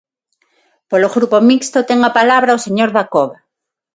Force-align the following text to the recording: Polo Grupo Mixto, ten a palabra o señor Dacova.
Polo 0.89 1.11
Grupo 1.15 1.37
Mixto, 1.49 1.79
ten 1.89 1.99
a 2.03 2.11
palabra 2.19 2.57
o 2.57 2.63
señor 2.65 2.89
Dacova. 2.95 3.37